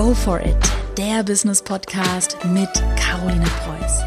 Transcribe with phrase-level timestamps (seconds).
[0.00, 0.56] Go for it,
[0.96, 4.00] der Business Podcast mit Caroline Preuß.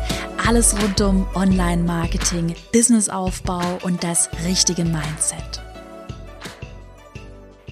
[0.48, 5.62] Alles rund um Online-Marketing, Businessaufbau und das richtige Mindset.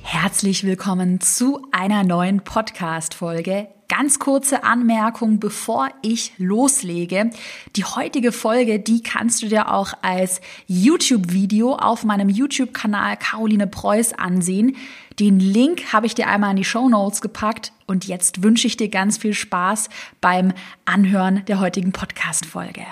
[0.04, 7.29] Herzlich willkommen zu einer neuen Podcast-Folge Ganz kurze Anmerkung, bevor ich loslege.
[7.76, 14.13] Die heutige Folge, die kannst du dir auch als YouTube-Video auf meinem YouTube-Kanal Caroline Preuß
[14.13, 14.78] ansehen.
[15.19, 18.77] Den Link habe ich dir einmal in die Show Notes gepackt und jetzt wünsche ich
[18.77, 19.89] dir ganz viel Spaß
[20.21, 20.53] beim
[20.85, 22.85] Anhören der heutigen Podcast-Folge.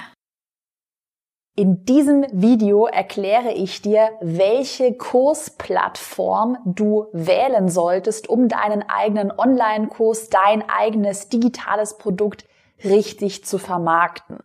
[1.55, 10.29] In diesem Video erkläre ich dir, welche Kursplattform du wählen solltest, um deinen eigenen Online-Kurs,
[10.29, 12.45] dein eigenes digitales Produkt
[12.83, 14.39] richtig zu vermarkten.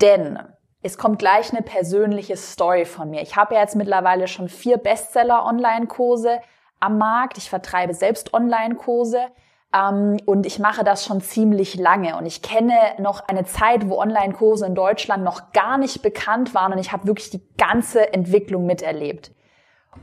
[0.00, 0.40] Denn
[0.82, 3.22] es kommt gleich eine persönliche Story von mir.
[3.22, 6.40] Ich habe ja jetzt mittlerweile schon vier Bestseller-Online-Kurse
[6.80, 7.38] am Markt.
[7.38, 9.28] Ich vertreibe selbst Online-Kurse.
[9.74, 12.16] Ähm, und ich mache das schon ziemlich lange.
[12.16, 16.72] Und ich kenne noch eine Zeit, wo Online-Kurse in Deutschland noch gar nicht bekannt waren.
[16.72, 19.32] Und ich habe wirklich die ganze Entwicklung miterlebt.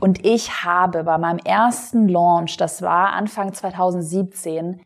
[0.00, 4.82] Und ich habe bei meinem ersten Launch, das war Anfang 2017,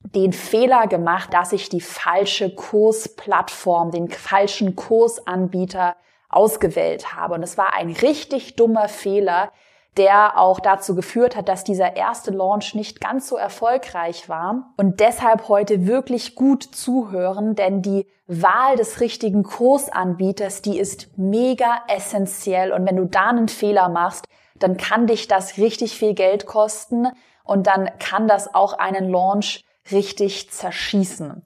[0.00, 5.96] den Fehler gemacht, dass ich die falsche Kursplattform, den falschen Kursanbieter
[6.28, 7.34] ausgewählt habe.
[7.34, 9.50] Und es war ein richtig dummer Fehler,
[9.96, 14.72] der auch dazu geführt hat, dass dieser erste Launch nicht ganz so erfolgreich war.
[14.76, 21.82] Und deshalb heute wirklich gut zuhören, denn die Wahl des richtigen Kursanbieters, die ist mega
[21.88, 22.72] essentiell.
[22.72, 24.26] Und wenn du da einen Fehler machst,
[24.58, 27.08] dann kann dich das richtig viel Geld kosten
[27.44, 31.44] und dann kann das auch einen Launch richtig zerschießen.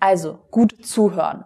[0.00, 1.44] Also gut zuhören.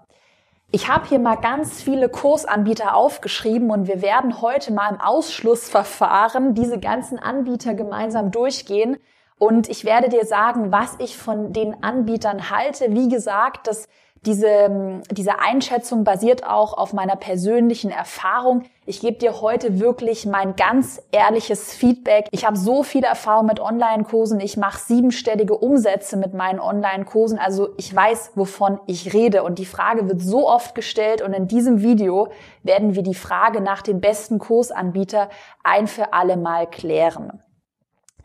[0.73, 6.55] Ich habe hier mal ganz viele Kursanbieter aufgeschrieben und wir werden heute mal im Ausschlussverfahren
[6.55, 8.97] diese ganzen Anbieter gemeinsam durchgehen.
[9.37, 12.93] Und ich werde dir sagen, was ich von den Anbietern halte.
[12.93, 13.89] Wie gesagt, das
[14.27, 18.65] diese, diese Einschätzung basiert auch auf meiner persönlichen Erfahrung.
[18.85, 22.27] Ich gebe dir heute wirklich mein ganz ehrliches Feedback.
[22.31, 24.39] Ich habe so viel Erfahrung mit Online-Kursen.
[24.41, 27.39] Ich mache siebenstellige Umsätze mit meinen Online-Kursen.
[27.39, 29.43] Also ich weiß, wovon ich rede.
[29.43, 31.23] Und die Frage wird so oft gestellt.
[31.23, 32.29] Und in diesem Video
[32.63, 35.31] werden wir die Frage nach dem besten Kursanbieter
[35.65, 37.43] ein für alle Mal klären.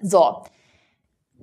[0.01, 0.41] So,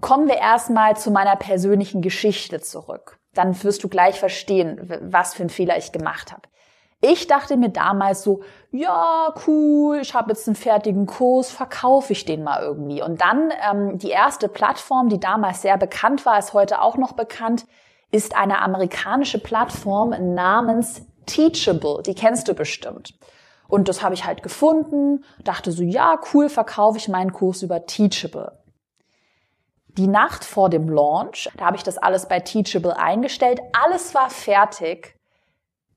[0.02, 5.42] kommen wir erstmal zu meiner persönlichen Geschichte zurück dann wirst du gleich verstehen, was für
[5.42, 6.42] einen Fehler ich gemacht habe.
[7.04, 12.24] Ich dachte mir damals so, ja, cool, ich habe jetzt einen fertigen Kurs, verkaufe ich
[12.24, 13.02] den mal irgendwie.
[13.02, 17.14] Und dann ähm, die erste Plattform, die damals sehr bekannt war, ist heute auch noch
[17.14, 17.66] bekannt,
[18.12, 22.02] ist eine amerikanische Plattform namens Teachable.
[22.04, 23.14] Die kennst du bestimmt.
[23.66, 27.84] Und das habe ich halt gefunden, dachte so, ja, cool, verkaufe ich meinen Kurs über
[27.84, 28.61] Teachable.
[29.98, 33.60] Die Nacht vor dem Launch, da habe ich das alles bei Teachable eingestellt.
[33.84, 35.16] Alles war fertig.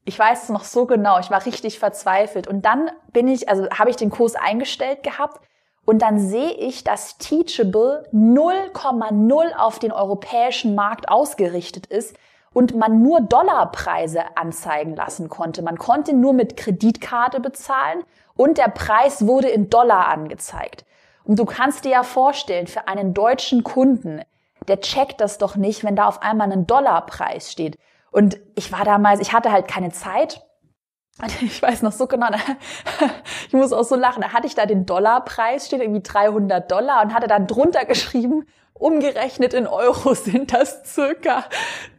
[0.04, 1.20] Ich weiß es noch so genau.
[1.20, 2.48] Ich war richtig verzweifelt.
[2.48, 5.40] Und dann bin ich, also habe ich den Kurs eingestellt gehabt.
[5.86, 12.18] Und dann sehe ich, dass Teachable 0,0 auf den europäischen Markt ausgerichtet ist
[12.54, 15.62] und man nur Dollarpreise anzeigen lassen konnte.
[15.62, 18.04] Man konnte nur mit Kreditkarte bezahlen
[18.36, 20.86] und der Preis wurde in Dollar angezeigt.
[21.26, 24.22] Und du kannst dir ja vorstellen, für einen deutschen Kunden,
[24.68, 27.78] der checkt das doch nicht, wenn da auf einmal ein Dollarpreis steht.
[28.12, 30.42] Und ich war damals, ich hatte halt keine Zeit.
[31.42, 32.28] Ich weiß noch so genau,
[33.48, 37.02] ich muss auch so lachen, da hatte ich da den Dollarpreis, steht irgendwie 300 Dollar
[37.02, 41.46] und hatte dann drunter geschrieben, umgerechnet in Euro sind das circa,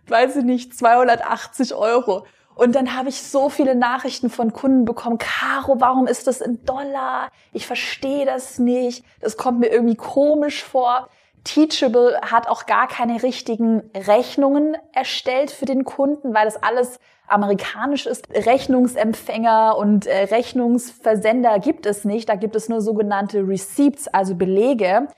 [0.09, 2.27] weiß ich nicht, 280 Euro.
[2.57, 5.19] Und dann habe ich so viele Nachrichten von Kunden bekommen.
[5.19, 7.29] Caro, warum ist das in Dollar?
[7.53, 9.05] Ich verstehe das nicht.
[9.21, 11.11] Das kommt mir irgendwie komisch vor.
[11.45, 18.07] Teachable hat auch gar keine richtigen Rechnungen erstellt für den Kunden, weil das alles amerikanisch
[18.07, 18.27] ist.
[18.31, 22.27] Rechnungsempfänger und äh, Rechnungsversender gibt es nicht.
[22.27, 25.09] Da gibt es nur sogenannte Receipts, also Belege.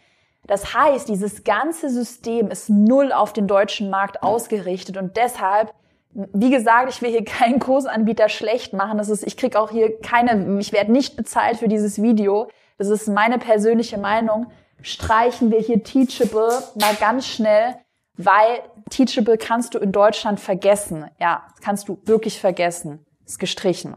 [0.49, 5.73] Das heißt, dieses ganze System ist null auf den deutschen Markt ausgerichtet und deshalb
[6.11, 8.99] wie gesagt, ich will hier keinen Kursanbieter schlecht machen.
[8.99, 12.49] Das ist, ich krieg auch hier keine, ich werde nicht bezahlt für dieses Video.
[12.79, 14.47] Das ist meine persönliche Meinung.
[14.83, 17.77] Streichen wir hier Teachable mal ganz schnell,
[18.17, 21.11] weil Teachable kannst du in Deutschland vergessen.
[21.21, 23.05] Ja, kannst du wirklich vergessen.
[23.27, 23.97] Ist gestrichen.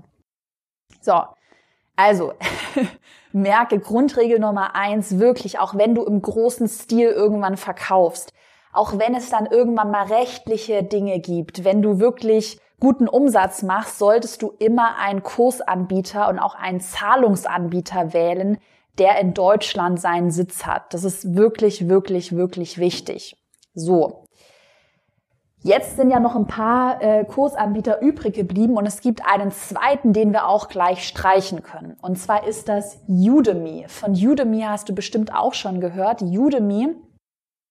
[1.02, 1.24] So.
[1.96, 2.34] Also,
[3.32, 8.34] merke Grundregel Nummer eins, wirklich, auch wenn du im großen Stil irgendwann verkaufst
[8.74, 14.00] auch wenn es dann irgendwann mal rechtliche Dinge gibt, wenn du wirklich guten Umsatz machst,
[14.00, 18.58] solltest du immer einen Kursanbieter und auch einen Zahlungsanbieter wählen,
[18.98, 20.94] der in Deutschland seinen Sitz hat.
[20.94, 23.38] Das ist wirklich, wirklich, wirklich wichtig.
[23.74, 24.26] So.
[25.64, 30.12] Jetzt sind ja noch ein paar äh, Kursanbieter übrig geblieben und es gibt einen zweiten,
[30.12, 31.98] den wir auch gleich streichen können.
[32.02, 33.86] Und zwar ist das Udemy.
[33.88, 36.24] Von Udemy hast du bestimmt auch schon gehört.
[36.24, 36.96] Udemy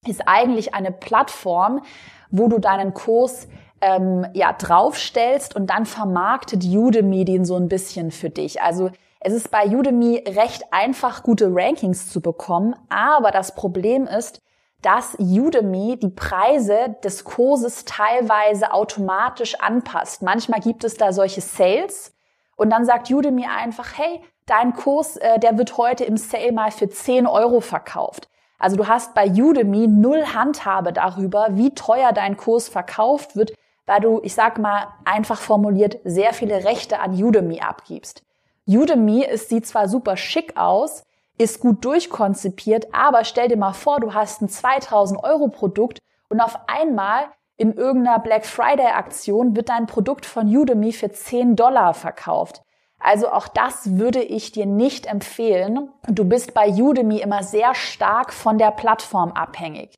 [0.06, 1.82] ist eigentlich eine Plattform,
[2.30, 3.48] wo du deinen Kurs
[3.82, 8.62] ähm, ja draufstellst und dann vermarktet Udemy den so ein bisschen für dich.
[8.62, 14.40] Also es ist bei Udemy recht einfach, gute Rankings zu bekommen, aber das Problem ist,
[14.80, 20.22] dass Udemy die Preise des Kurses teilweise automatisch anpasst.
[20.22, 22.14] Manchmal gibt es da solche Sales
[22.56, 26.70] und dann sagt Udemy einfach, hey, dein Kurs, äh, der wird heute im Sale mal
[26.70, 28.29] für 10 Euro verkauft.
[28.60, 33.54] Also du hast bei Udemy null Handhabe darüber, wie teuer dein Kurs verkauft wird,
[33.86, 38.22] weil du, ich sag mal einfach formuliert, sehr viele Rechte an Udemy abgibst.
[38.68, 41.04] Udemy, es sieht zwar super schick aus,
[41.38, 45.98] ist gut durchkonzipiert, aber stell dir mal vor, du hast ein 2000 Euro Produkt
[46.28, 51.56] und auf einmal in irgendeiner Black Friday Aktion wird dein Produkt von Udemy für 10
[51.56, 52.62] Dollar verkauft.
[53.00, 55.88] Also auch das würde ich dir nicht empfehlen.
[56.06, 59.94] Du bist bei Udemy immer sehr stark von der Plattform abhängig.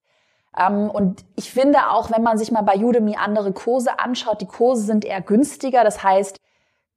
[0.57, 4.47] Ähm, und ich finde auch, wenn man sich mal bei Udemy andere Kurse anschaut, die
[4.47, 5.83] Kurse sind eher günstiger.
[5.83, 6.39] Das heißt,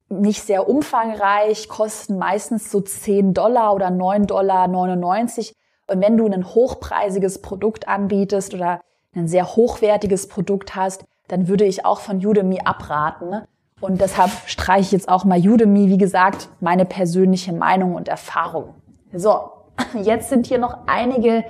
[0.08, 5.52] nicht sehr umfangreich, kosten meistens so 10 Dollar oder 9 Dollar 99.
[5.88, 8.80] Und wenn du ein hochpreisiges Produkt anbietest oder
[9.14, 13.42] ein sehr hochwertiges Produkt hast, dann würde ich auch von Udemy abraten.
[13.80, 18.74] Und deshalb streiche ich jetzt auch mal Udemy, wie gesagt, meine persönliche Meinung und Erfahrung.
[19.12, 19.50] So,
[20.02, 21.44] jetzt sind hier noch einige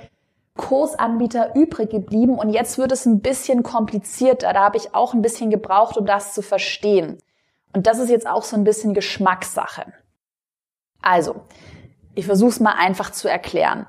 [0.57, 4.51] Kursanbieter übrig geblieben und jetzt wird es ein bisschen komplizierter.
[4.51, 7.19] Da habe ich auch ein bisschen gebraucht, um das zu verstehen.
[7.73, 9.93] Und das ist jetzt auch so ein bisschen Geschmackssache.
[11.01, 11.41] Also,
[12.15, 13.85] ich versuche es mal einfach zu erklären.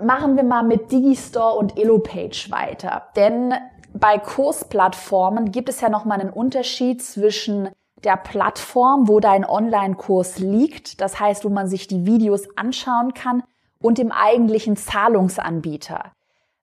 [0.00, 3.08] Machen wir mal mit Digistore und Elopage weiter.
[3.16, 3.52] Denn
[3.92, 7.68] bei Kursplattformen gibt es ja nochmal einen Unterschied zwischen
[8.04, 13.42] der Plattform, wo dein Online-Kurs liegt, das heißt, wo man sich die Videos anschauen kann,
[13.82, 16.12] und dem eigentlichen Zahlungsanbieter.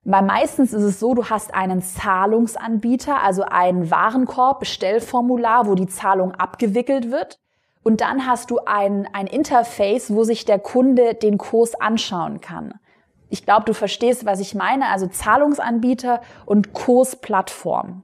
[0.03, 5.87] Weil meistens ist es so, du hast einen Zahlungsanbieter, also einen Warenkorb, Bestellformular, wo die
[5.87, 7.39] Zahlung abgewickelt wird.
[7.83, 12.79] Und dann hast du ein, ein Interface, wo sich der Kunde den Kurs anschauen kann
[13.29, 18.03] ich glaube, du verstehst, was ich meine, also Zahlungsanbieter und Kursplattform.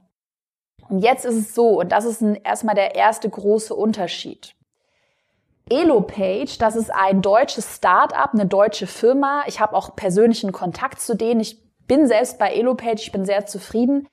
[0.88, 4.54] Und jetzt ist es so, und das ist ein, erstmal der erste große Unterschied.
[5.70, 9.44] Elopage, das ist ein deutsches Start-up, eine deutsche Firma.
[9.46, 11.40] Ich habe auch persönlichen Kontakt zu denen.
[11.40, 14.06] Ich bin selbst bei Elopage, ich bin sehr zufrieden.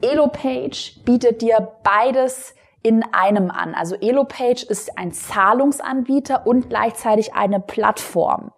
[0.00, 3.74] Elopage bietet dir beides in einem an.
[3.74, 8.52] Also Elopage ist ein Zahlungsanbieter und gleichzeitig eine Plattform.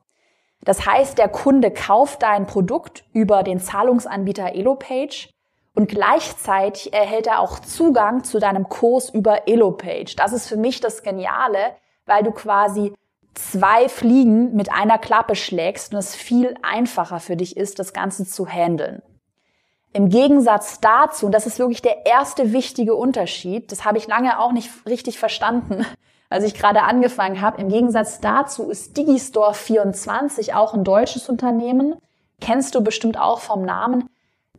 [0.63, 5.31] Das heißt, der Kunde kauft dein Produkt über den Zahlungsanbieter Elopage
[5.75, 10.17] und gleichzeitig erhält er auch Zugang zu deinem Kurs über Elopage.
[10.17, 12.93] Das ist für mich das Geniale, weil du quasi
[13.35, 18.27] zwei Fliegen mit einer Klappe schlägst und es viel einfacher für dich ist, das Ganze
[18.27, 19.03] zu handeln.
[19.93, 24.39] Im Gegensatz dazu, und das ist wirklich der erste wichtige Unterschied, das habe ich lange
[24.39, 25.85] auch nicht richtig verstanden,
[26.31, 27.61] als ich gerade angefangen habe.
[27.61, 31.97] Im Gegensatz dazu ist Digistore 24 auch ein deutsches Unternehmen.
[32.41, 34.09] Kennst du bestimmt auch vom Namen.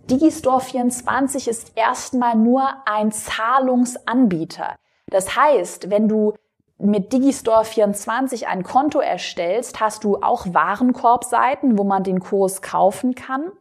[0.09, 4.75] Digistore 24 ist erstmal nur ein Zahlungsanbieter.
[5.07, 6.33] Das heißt, wenn du
[6.77, 13.15] mit Digistore 24 ein Konto erstellst, hast du auch Warenkorbseiten, wo man den Kurs kaufen
[13.15, 13.51] kann.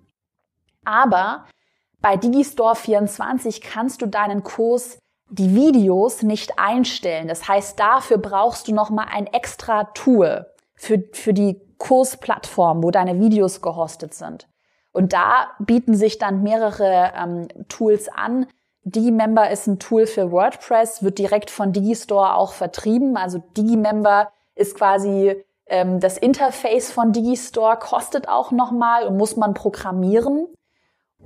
[0.84, 1.44] Aber
[2.00, 4.98] bei Digistore 24 kannst du deinen Kurs
[5.30, 7.28] die Videos nicht einstellen.
[7.28, 13.20] Das heißt, dafür brauchst du nochmal ein extra Tool für, für die Kursplattform, wo deine
[13.20, 14.48] Videos gehostet sind.
[14.92, 18.46] Und da bieten sich dann mehrere ähm, Tools an.
[18.82, 23.16] Digimember ist ein Tool für WordPress, wird direkt von Digistore auch vertrieben.
[23.16, 29.54] Also Digimember ist quasi ähm, das Interface von Digistore, kostet auch nochmal und muss man
[29.54, 30.48] programmieren.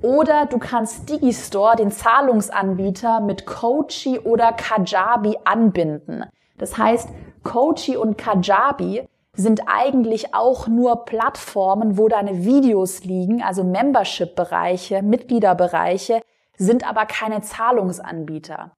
[0.01, 6.25] Oder du kannst Digistore, den Zahlungsanbieter, mit Coachy oder Kajabi anbinden.
[6.57, 7.09] Das heißt,
[7.43, 16.21] Coachy und Kajabi sind eigentlich auch nur Plattformen, wo deine Videos liegen, also Membership-Bereiche, Mitgliederbereiche,
[16.57, 18.71] sind aber keine Zahlungsanbieter.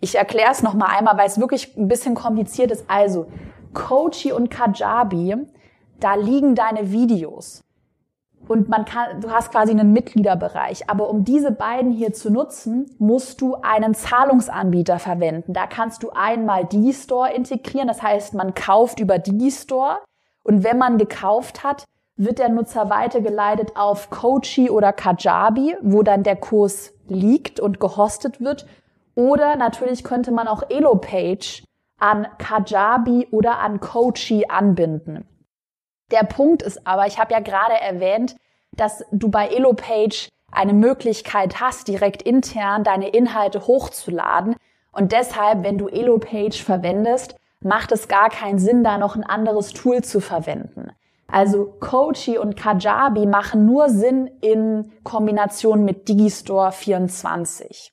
[0.00, 2.84] Ich erkläre es nochmal einmal, weil es wirklich ein bisschen kompliziert ist.
[2.88, 3.26] Also,
[3.72, 5.36] Coachy und Kajabi,
[6.00, 7.62] da liegen deine Videos
[8.48, 10.88] und man kann, du hast quasi einen Mitgliederbereich.
[10.88, 15.52] Aber um diese beiden hier zu nutzen, musst du einen Zahlungsanbieter verwenden.
[15.52, 17.88] Da kannst du einmal Digistore integrieren.
[17.88, 19.98] Das heißt, man kauft über Digistore.
[20.44, 21.84] Und wenn man gekauft hat,
[22.16, 28.40] wird der Nutzer weitergeleitet auf Coachy oder Kajabi, wo dann der Kurs liegt und gehostet
[28.40, 28.66] wird.
[29.14, 31.64] Oder natürlich könnte man auch Elopage
[31.98, 35.26] an Kajabi oder an Coachy anbinden.
[36.10, 38.36] Der Punkt ist aber, ich habe ja gerade erwähnt,
[38.72, 44.56] dass du bei Elopage eine Möglichkeit hast, direkt intern deine Inhalte hochzuladen.
[44.92, 49.72] Und deshalb, wenn du Elopage verwendest, macht es gar keinen Sinn, da noch ein anderes
[49.72, 50.92] Tool zu verwenden.
[51.28, 57.92] Also Coachy und Kajabi machen nur Sinn in Kombination mit Digistore 24.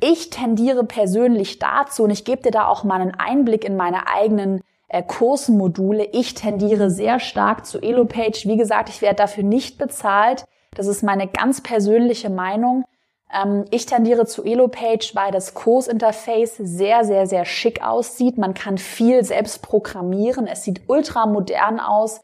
[0.00, 4.06] Ich tendiere persönlich dazu, und ich gebe dir da auch mal einen Einblick in meine
[4.06, 4.62] eigenen
[5.02, 6.04] Kursmodule.
[6.12, 8.44] Ich tendiere sehr stark zu Elopage.
[8.44, 10.44] Wie gesagt, ich werde dafür nicht bezahlt.
[10.74, 12.84] Das ist meine ganz persönliche Meinung.
[13.32, 18.38] Ähm, ich tendiere zu Elopage, weil das Kursinterface sehr, sehr, sehr schick aussieht.
[18.38, 20.46] Man kann viel selbst programmieren.
[20.46, 22.20] Es sieht ultra modern aus.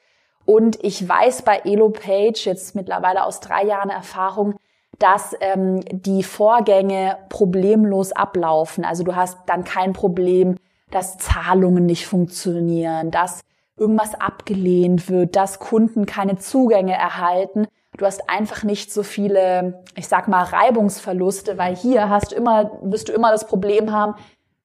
[0.46, 4.54] Und ich weiß bei Elopage jetzt mittlerweile aus drei Jahren Erfahrung,
[4.98, 8.84] dass ähm, die Vorgänge problemlos ablaufen.
[8.84, 10.56] Also du hast dann kein Problem,
[10.90, 13.40] dass Zahlungen nicht funktionieren, dass
[13.76, 17.66] irgendwas abgelehnt wird, dass Kunden keine Zugänge erhalten.
[17.96, 22.78] Du hast einfach nicht so viele, ich sag mal, Reibungsverluste, weil hier hast du immer,
[22.82, 24.14] wirst du immer das Problem haben,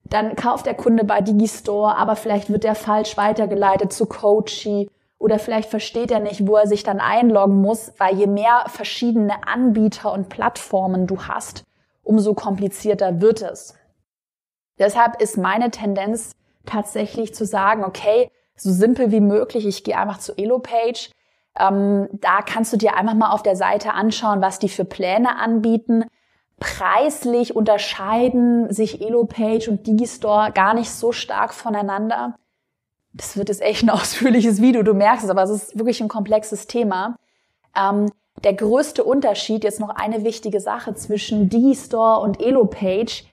[0.04, 5.40] dann kauft der Kunde bei Digistore, aber vielleicht wird er falsch weitergeleitet zu Coachy oder
[5.40, 10.12] vielleicht versteht er nicht, wo er sich dann einloggen muss, weil je mehr verschiedene Anbieter
[10.12, 11.64] und Plattformen du hast,
[12.04, 13.76] umso komplizierter wird es.
[14.80, 16.32] Deshalb ist meine Tendenz
[16.66, 21.10] tatsächlich zu sagen, okay, so simpel wie möglich, ich gehe einfach zu Elopage,
[21.58, 25.38] ähm, da kannst du dir einfach mal auf der Seite anschauen, was die für Pläne
[25.38, 26.06] anbieten.
[26.60, 32.36] Preislich unterscheiden sich Elopage und Digistore gar nicht so stark voneinander.
[33.14, 36.10] Das wird jetzt echt ein ausführliches Video, du merkst es, aber es ist wirklich ein
[36.10, 37.16] komplexes Thema.
[37.76, 38.12] Ähm,
[38.44, 43.24] der größte Unterschied, jetzt noch eine wichtige Sache zwischen Digistore und Elopage,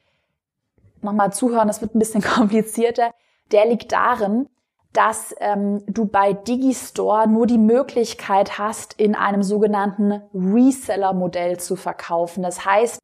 [1.03, 3.13] nochmal zuhören, das wird ein bisschen komplizierter,
[3.51, 4.49] der liegt darin,
[4.93, 12.43] dass ähm, du bei Digistore nur die Möglichkeit hast, in einem sogenannten Reseller-Modell zu verkaufen.
[12.43, 13.01] Das heißt,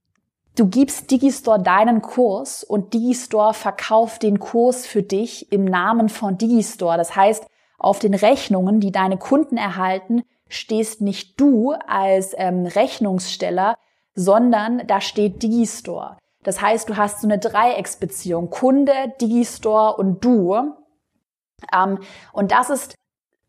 [0.56, 6.36] du gibst Digistore deinen Kurs und Digistore verkauft den Kurs für dich im Namen von
[6.36, 6.98] Digistore.
[6.98, 7.46] Das heißt,
[7.78, 13.76] auf den Rechnungen, die deine Kunden erhalten, stehst nicht du als ähm, Rechnungssteller,
[14.14, 16.18] sondern da steht Digistore.
[16.42, 18.50] Das heißt, du hast so eine Dreiecksbeziehung.
[18.50, 20.54] Kunde, Digistore und du.
[21.74, 21.98] Ähm,
[22.32, 22.94] und das ist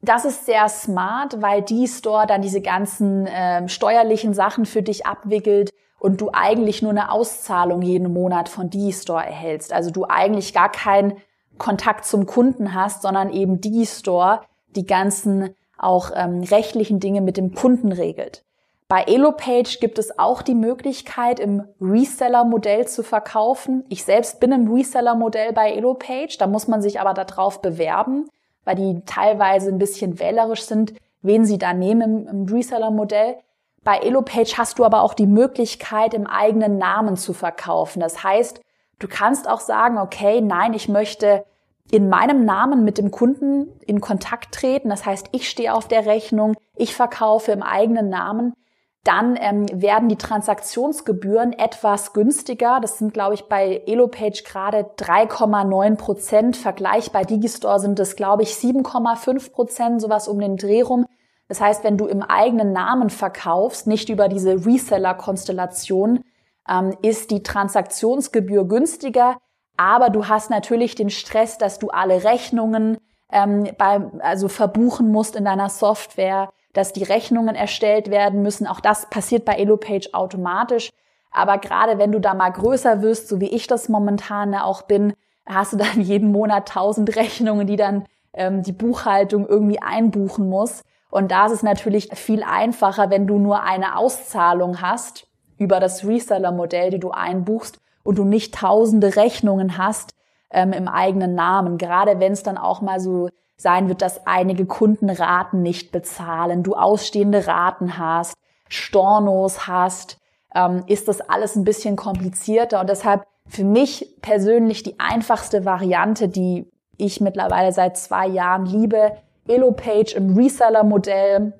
[0.02, 5.06] das ist sehr smart, weil die Store dann diese ganzen äh, steuerlichen Sachen für dich
[5.06, 9.74] abwickelt und du eigentlich nur eine Auszahlung jeden Monat von die Store erhältst.
[9.74, 11.18] Also du eigentlich gar keinen
[11.58, 14.42] Kontakt zum Kunden hast, sondern eben die Store
[14.76, 18.46] die ganzen auch ähm, rechtlichen Dinge mit dem Kunden regelt.
[18.90, 23.86] Bei Elopage gibt es auch die Möglichkeit, im Reseller-Modell zu verkaufen.
[23.88, 26.38] Ich selbst bin im Reseller-Modell bei Elopage.
[26.40, 28.28] Da muss man sich aber darauf bewerben,
[28.66, 33.36] weil die teilweise ein bisschen wählerisch sind, wen sie da nehmen im, Reseller-Modell.
[33.84, 38.00] Bei Elopage hast du aber auch die Möglichkeit, im eigenen Namen zu verkaufen.
[38.00, 38.60] Das heißt,
[38.98, 41.46] du kannst auch sagen, okay, nein, ich möchte
[41.92, 44.90] in meinem Namen mit dem Kunden in Kontakt treten.
[44.90, 48.56] Das heißt, ich stehe auf der Rechnung, ich verkaufe im eigenen Namen
[49.04, 52.80] dann ähm, werden die Transaktionsgebühren etwas günstiger.
[52.82, 56.58] Das sind, glaube ich, bei Elopage gerade 3,9 Prozent.
[56.58, 61.06] Vergleich bei Digistore sind es, glaube ich, 7,5 Prozent, sowas um den Dreh rum.
[61.48, 66.24] Das heißt, wenn du im eigenen Namen verkaufst, nicht über diese Reseller-Konstellation,
[66.70, 69.38] ähm, ist die Transaktionsgebühr günstiger.
[69.78, 72.98] Aber du hast natürlich den Stress, dass du alle Rechnungen
[73.32, 78.68] ähm, bei, also verbuchen musst in deiner Software dass die Rechnungen erstellt werden müssen.
[78.68, 80.90] Auch das passiert bei Elopage automatisch.
[81.32, 85.14] Aber gerade wenn du da mal größer wirst, so wie ich das momentan auch bin,
[85.46, 90.84] hast du dann jeden Monat tausend Rechnungen, die dann ähm, die Buchhaltung irgendwie einbuchen muss.
[91.12, 96.06] Und da ist es natürlich viel einfacher, wenn du nur eine Auszahlung hast über das
[96.06, 100.14] Reseller-Modell, die du einbuchst und du nicht tausende Rechnungen hast
[100.52, 101.78] ähm, im eigenen Namen.
[101.78, 106.64] Gerade wenn es dann auch mal so sein wird, dass einige Kunden Raten nicht bezahlen,
[106.64, 108.34] du ausstehende Raten hast,
[108.70, 110.18] Stornos hast,
[110.56, 116.30] ähm, ist das alles ein bisschen komplizierter und deshalb für mich persönlich die einfachste Variante,
[116.30, 121.54] die ich mittlerweile seit zwei Jahren liebe, Elopage im Reseller-Modell.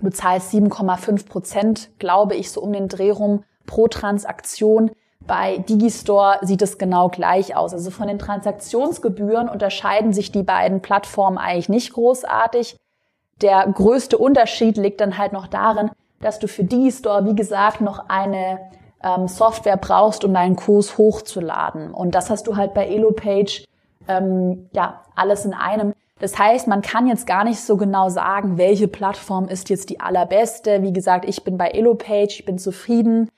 [0.00, 4.90] Du zahlst 7,5 Prozent, glaube ich, so um den Dreh rum pro Transaktion.
[5.26, 7.72] Bei Digistore sieht es genau gleich aus.
[7.72, 12.76] Also von den Transaktionsgebühren unterscheiden sich die beiden Plattformen eigentlich nicht großartig.
[13.40, 15.90] Der größte Unterschied liegt dann halt noch darin,
[16.20, 18.60] dass du für die Store, wie gesagt, noch eine
[19.02, 21.92] ähm, Software brauchst, um deinen Kurs hochzuladen.
[21.92, 23.64] Und das hast du halt bei EloPage,
[24.08, 25.94] ähm, ja, alles in einem.
[26.20, 30.00] Das heißt, man kann jetzt gar nicht so genau sagen, welche Plattform ist jetzt die
[30.00, 30.82] allerbeste.
[30.82, 33.30] Wie gesagt, ich bin bei EloPage, ich bin zufrieden.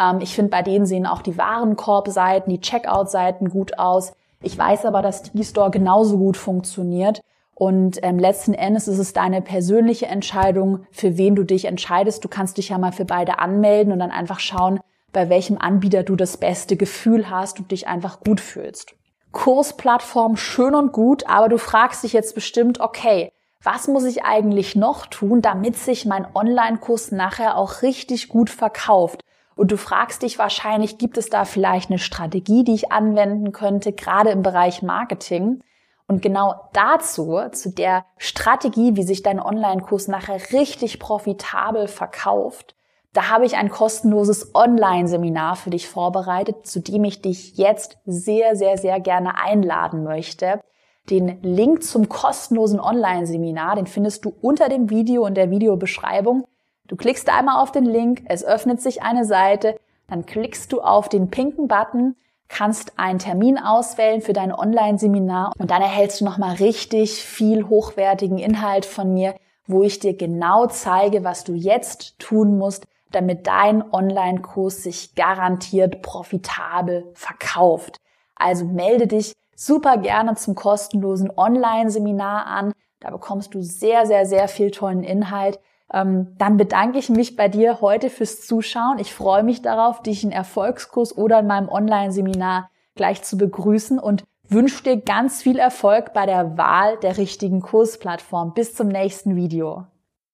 [0.00, 4.12] Ähm, ich finde, bei denen sehen auch die Warenkorb-Seiten, die Checkout-Seiten gut aus.
[4.42, 7.20] Ich weiß aber, dass die Store genauso gut funktioniert.
[7.54, 12.24] Und ähm, letzten Endes ist es deine persönliche Entscheidung, für wen du dich entscheidest.
[12.24, 14.80] Du kannst dich ja mal für beide anmelden und dann einfach schauen,
[15.12, 18.94] bei welchem Anbieter du das beste Gefühl hast und dich einfach gut fühlst.
[19.32, 23.30] Kursplattform schön und gut, aber du fragst dich jetzt bestimmt, okay,
[23.62, 29.20] was muss ich eigentlich noch tun, damit sich mein Online-Kurs nachher auch richtig gut verkauft?
[29.60, 33.92] Und du fragst dich wahrscheinlich, gibt es da vielleicht eine Strategie, die ich anwenden könnte,
[33.92, 35.62] gerade im Bereich Marketing?
[36.08, 42.74] Und genau dazu, zu der Strategie, wie sich dein Online-Kurs nachher richtig profitabel verkauft,
[43.12, 48.56] da habe ich ein kostenloses Online-Seminar für dich vorbereitet, zu dem ich dich jetzt sehr,
[48.56, 50.62] sehr, sehr gerne einladen möchte.
[51.10, 56.46] Den Link zum kostenlosen Online-Seminar, den findest du unter dem Video und der Videobeschreibung.
[56.90, 59.78] Du klickst einmal auf den Link, es öffnet sich eine Seite,
[60.08, 62.16] dann klickst du auf den pinken Button,
[62.48, 68.38] kannst einen Termin auswählen für dein Online-Seminar und dann erhältst du nochmal richtig viel hochwertigen
[68.38, 69.36] Inhalt von mir,
[69.68, 76.02] wo ich dir genau zeige, was du jetzt tun musst, damit dein Online-Kurs sich garantiert
[76.02, 77.98] profitabel verkauft.
[78.34, 82.72] Also melde dich super gerne zum kostenlosen Online-Seminar an.
[82.98, 85.60] Da bekommst du sehr, sehr, sehr viel tollen Inhalt.
[85.92, 88.98] Ähm, dann bedanke ich mich bei dir heute fürs Zuschauen.
[88.98, 94.24] Ich freue mich darauf, dich in Erfolgskurs oder in meinem Online-Seminar gleich zu begrüßen und
[94.48, 98.54] wünsche dir ganz viel Erfolg bei der Wahl der richtigen Kursplattform.
[98.54, 99.86] Bis zum nächsten Video.